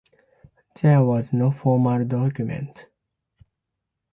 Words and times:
There 0.81 1.03
was 1.03 1.31
no 1.31 1.51
formal 1.51 2.03
document. 2.05 2.87